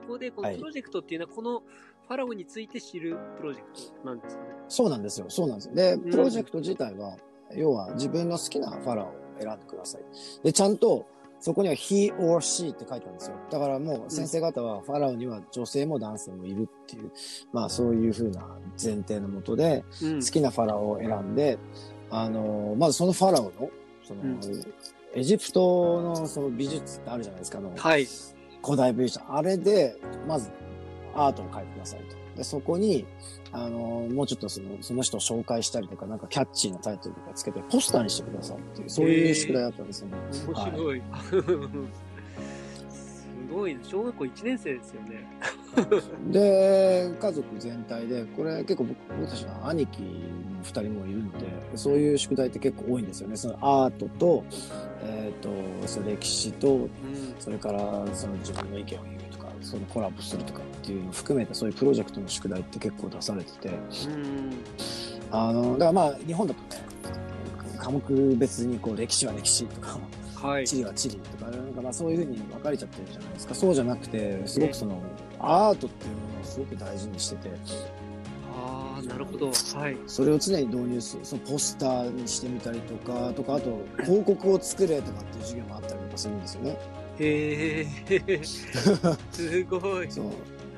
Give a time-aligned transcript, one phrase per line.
[0.00, 3.68] そこで、このプロジェクトっていうのは、このファラオについて知るプロジェク
[4.02, 4.48] トなんですかね？
[4.68, 5.26] そうなんですよ。
[5.28, 5.74] そうなんですよ。
[5.74, 7.16] で、プロジェクト自体は、
[7.54, 10.02] 要は自分の好きなファラオを選んでください。
[10.42, 11.06] で、ちゃんと、
[11.40, 13.36] そこには he or she って書いてあるんですよ。
[13.48, 17.12] だからもう先生方はファラオには女性も男性もいるっていう、
[17.52, 21.56] まあそういうふうな前提のもとで、うん好きなファラオを選んで、
[22.10, 23.52] あの、まずそのファラオの、
[24.02, 24.40] その、うん
[25.14, 28.06] エジプトのその美術ってあるじゃないですか、あの、はい。
[28.64, 29.20] 古代美術。
[29.28, 29.96] あれで、
[30.26, 30.50] まず
[31.14, 32.16] アートを描いてくださいと。
[32.36, 33.04] で、そこに、
[33.52, 40.16] あの、もうちょっとその、その人を紹介したりとか、なんかキャッチーなタイトルとかつけて、ポスターにしてくださいっていう、そういう宿題だったんですよね。
[40.46, 41.02] 面白い。
[42.90, 43.80] すごいね。
[43.82, 45.26] 小学校1年生ですよね。
[46.30, 50.08] で、家族全体で、これ結構僕僕たちの兄貴も
[50.62, 53.36] 二人もいるので、そういう宿題って結構多いんですよね。
[53.36, 54.44] そのアートと、
[55.02, 55.48] えっ、と、
[55.86, 56.88] その歴史と、うん。
[57.38, 57.80] それから
[58.14, 63.72] その自分の意見を言うとか、そのコラボするとかっていうのを含めて、そういうプロジェクトの宿題って結構出されてて、う
[64.16, 64.52] ん。
[65.30, 66.82] あの、だからまあ、日本だとね、
[67.78, 69.98] 科目別にこう、歴史は歴史とか、
[70.34, 70.66] はい。
[70.66, 73.54] 地理は地理とか、なんかまあそういうふうに分かれちゃってるじゃないですか。
[73.54, 75.02] そうじゃなくて、すごくその、
[75.40, 77.50] アートっていうものをすごく大事にしてて、
[79.08, 79.46] なるほど。
[79.48, 79.96] はい。
[80.06, 86.78] それを常に導入する、そのポスターにしてみたりとか、とか、あと、広告を作れとかっていう授業もあったりとかするんですよね。
[87.18, 88.44] へえ。
[89.32, 90.10] すごい。
[90.12, 90.24] そう。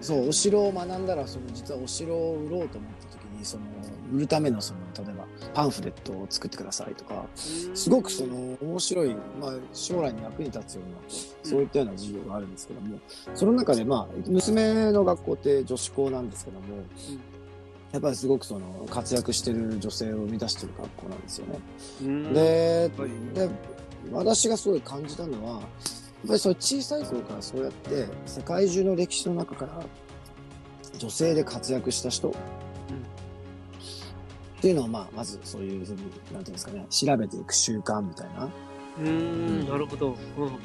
[0.01, 3.65] そう、お城を学んだら、その、実はお城を売ろうと思った時に、その、
[4.15, 10.99] 売るための、その、例えば、パンフレットを作ってくださいとか、すごくその面白い、まあ、将来に役に立つような、
[11.43, 12.99] そういったような授業があるんですけども、
[13.35, 16.67] その中で、まあ、娘の学校って女子校なんですけども、
[17.93, 21.59] やっぱりすごくその活躍してる女性を生み出してる学校なんですよね。
[22.03, 23.49] うん、ではい、で、
[24.13, 25.63] 私がすごい感じたのは、やっ
[26.29, 29.83] ぱりそう小さい頃からそうやって世界中の歴史の中から
[30.99, 32.33] 女性で活躍した人、っ
[34.63, 38.49] ていうのをまあまずそういうふうになんていうんですかね調べていく習慣みたいな、
[39.01, 40.17] うーん、なるほど。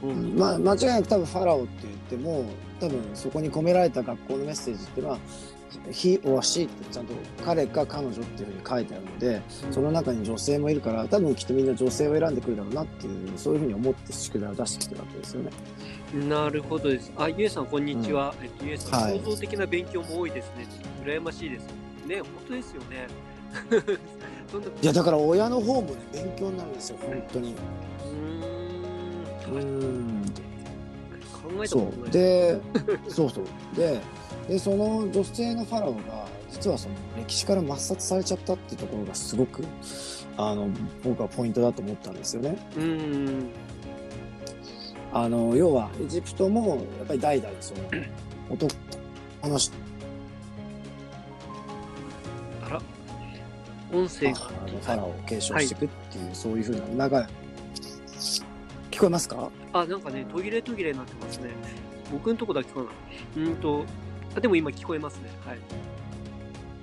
[0.03, 0.37] うんうん。
[0.37, 2.45] まあ間違いなく多分ファラオって言っても
[2.79, 5.19] 多分そこに込められた学校のメッセージっていうのは
[5.91, 7.13] 「he or she」ってちゃんと
[7.43, 9.41] 彼か彼女っていうふうに書いてあるので
[9.71, 15.51] その中に女性もいるから多分きっとみんな女性を選んでくるだろうなっていうそういうふうに思って宿題を出してきてるわけですよね。
[16.27, 17.11] なるほどです。
[17.17, 18.33] あ、ゆえさん、こんにちは。
[18.41, 20.65] えっと、ゆえさん、はい創造的な勉強も多いですね。
[21.03, 21.67] 羨ましいです。
[22.07, 23.07] ね、本当ですよね。
[24.81, 27.55] いやだから親の方もね勉強になるんですよ本当に。
[29.47, 30.25] ーん、うん
[31.43, 32.09] 考えたそことない。
[32.09, 32.59] うで
[33.07, 33.45] そうそう
[33.75, 33.99] で
[34.47, 35.99] でその女性のファラオが
[36.51, 39.63] 実はその歴史から抹殺されちゃったっていうところがすごく
[40.37, 40.69] あの
[41.03, 42.57] 僕はポイントだと思ったんですよね。
[42.75, 43.49] うーん、
[45.13, 47.81] あの要はエジプトもやっぱり代々その
[48.49, 48.71] 男
[49.43, 49.73] の人
[53.91, 54.39] 音声が。
[54.39, 57.27] あのファラオを継承していくっていう、そういうふうな流れ
[58.91, 59.49] 聞こえますか？
[59.73, 61.49] あ、なんかね、途切れ途切れになってますね。
[62.11, 62.85] 僕のとこだけかな。
[62.85, 63.83] うーんと、
[64.35, 65.29] あ、でも今聞こえますね。
[65.45, 65.57] はい。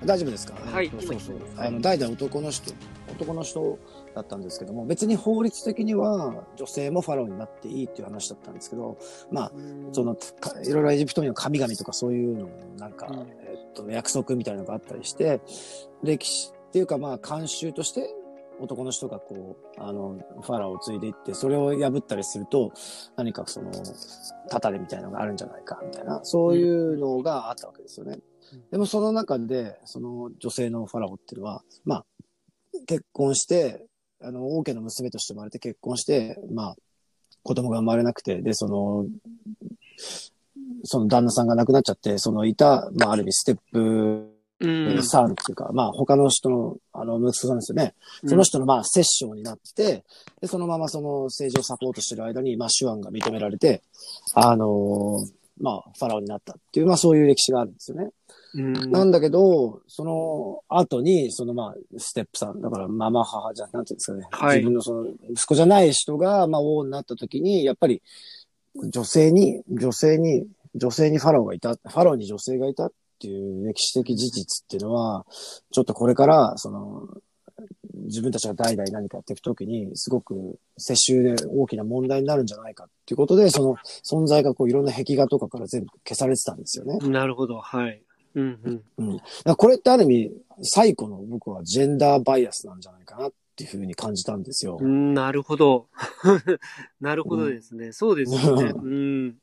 [0.05, 0.53] 大丈夫ですか？
[0.69, 2.73] はいえっとそうそうあの代々男の人
[3.09, 3.79] 男の人
[4.13, 8.97] だったんですけども別に法律的には女性もファラオになっていいっていう話だったんですけど
[9.31, 9.51] まあ
[9.93, 15.39] そのかいろいろエジプトには神々とかそういうのもなんか、うんえっと約束みたいなのがあったりして
[16.03, 18.09] 歴史っていうかまあ慣習として
[18.59, 22.73] 男の人がこうあのファラオを継いでいってそれを破ったりすると
[23.15, 23.71] 何かその
[24.49, 28.13] たたれみたいなのがあるんじゃないかみたいなそういうのがあったわけですよね。
[28.13, 28.21] うん
[28.71, 32.05] でもその中でその女性のファラオっていうのはまあ
[32.87, 33.85] 結婚して
[34.19, 36.75] あの王家の娘として生まれて結婚してまあ
[37.43, 39.05] 子供が生まれなくてでその
[40.83, 44.32] その旦那さんが亡くなっちゃって、そのいた、まあ、ある意味ステップ
[44.67, 45.03] うん。
[45.03, 47.93] サーンっていうか、まあ、他の人の、あの、息子さんですよね。
[48.25, 50.03] その人の、まあ、摂政になって、
[50.41, 53.81] で、そのままその政治をサポートしてる間に、まあ、手腕が認められて、
[54.33, 58.09] あのーまあ、ファラオになったっていう、まあ、そういう歴史があるんですよね。
[58.55, 58.91] うん。
[58.91, 64.27] なんだけど、その後に、そのまあ、ステップさん、だからママ母じゃ、なんていうんですかね。
[64.31, 68.01] はい自分のその、息子じゃない人が、まあ、王になった時に、やっぱり、
[68.89, 72.91] 女性に、女性に、女性にファラオがいた、ファラオに女性がいたっ
[73.23, 75.25] ていう歴史的事実っていうのは、
[75.71, 77.07] ちょっとこれから、その、
[78.05, 86.97] 自分たちが代々何かやっていくときに、すごく世襲で大きな問題になるんじゃないかっていうことで、その存在がこういろんな壁画とかから全部消されてたんですよね。
[87.07, 87.59] なるほど。
[87.59, 88.01] はい。
[88.35, 89.21] うんうん。
[89.45, 89.55] うん。
[89.55, 90.31] これってある意味、
[90.63, 94.79] 最古の僕はジェンダーバイアスなんじゃないかなっていうふうに感じたんですよ。
[94.81, 95.87] うんなるほど。
[96.99, 97.93] なるほどですね。
[97.93, 98.73] そうですよね。
[98.75, 99.37] うん。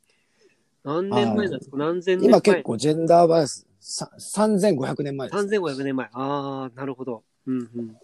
[0.85, 1.77] 何年前なんですか？
[1.77, 2.31] 何千年前？
[2.31, 5.45] 今結構ジェンダーバイアス、さ3500年前です。
[5.45, 6.07] 3500年前。
[6.13, 7.23] ああ、なるほど。
[7.47, 7.97] うんうん。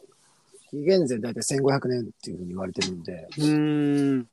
[0.70, 4.28] 紀元前大体1500年っていうふうに言われてるんで、うーん。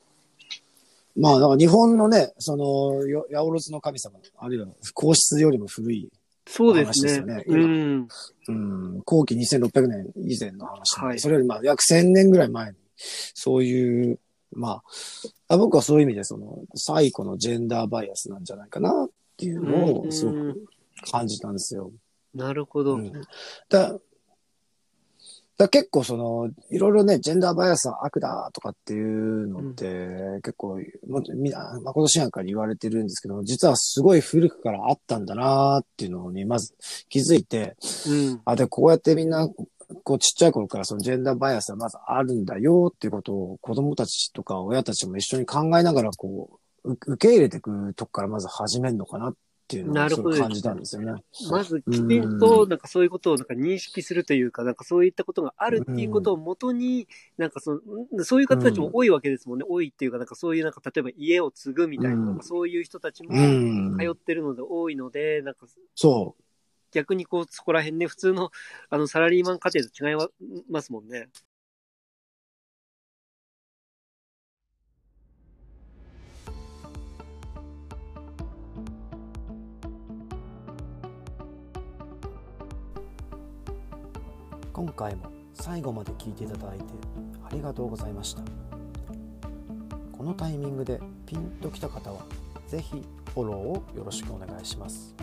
[1.16, 6.10] まあ、だから日本のね、その、よ八百万の神様、あるいは皇室よりも古い、
[6.48, 6.86] そうですね。
[6.86, 8.08] 話ですよねうん。
[8.48, 14.20] うん、後期2600年以前の話はいそれよりまあ約1000年ぐらい前に、そういう、
[14.56, 14.84] まあ、
[15.50, 20.66] あ僕はそういう意味でその、最古のジェンダーバイアスなんじゃないかなっていうのをすごうんく
[21.12, 21.92] 感じたんですよ。
[22.34, 22.96] なるほど。
[22.96, 23.12] うん
[23.70, 24.00] だ
[25.58, 36.74] だ結構その、いろいろね、ジェンダーバイアスは悪だとかっていうのって、結構、もみな、まことしやかに言われてるんですけど、実はすごい古くからあったんだなっていうのに、まず
[37.08, 37.76] 気づいて、
[38.08, 38.42] うん。
[38.46, 39.48] あ、で、こうやってみんな、
[40.04, 49.36] こうちっちゃい頃からそのジェンダーバイアスはまずあるんだよっていうことを子供たちとか親たちも一緒に考えながらこう、う受け入れていくとこからまず始めるのかなっ
[49.68, 51.24] ていうのをすごい感じたんですよね。
[51.50, 57.08] まず、きちんと、なんかそういうことをなんか認識するというか、なんかそういったことがあるっていうことをもとに、
[57.38, 59.66] なんかその、そういう方たちも多いわけですもんね。
[59.68, 63.98] 多いっていうか、なんかそういうなんか例えば家を継ぐみたいな、うんそういう人たちもうん。
[63.98, 65.66] 通ってるので多いので、なんか
[65.96, 66.36] そ
[66.94, 68.52] 逆にこう、そこら辺ね、普通の
[68.90, 71.30] あのサラリーマン家庭と違いますもんね。
[84.74, 86.84] 今回も最後まで聞いていただいて
[87.46, 88.42] ありがとうございました
[90.12, 92.26] このタイミングでピンときた方は
[92.68, 93.04] ぜひ
[93.34, 95.23] フォローをよろしくお願いします